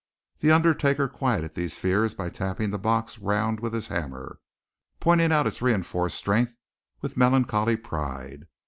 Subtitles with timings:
[0.39, 4.39] The undertaker quieted these fears by tapping the box around with his hammer,
[4.99, 6.57] pointing out its reenforced strength
[7.01, 8.47] with melancholy pride.